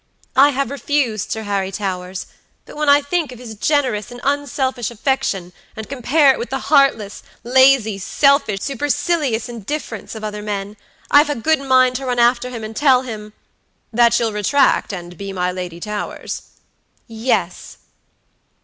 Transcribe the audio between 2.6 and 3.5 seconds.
but when I think of